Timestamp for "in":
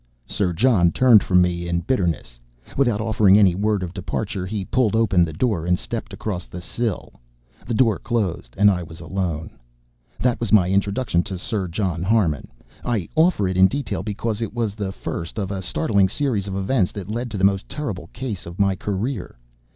1.67-1.81, 13.57-13.67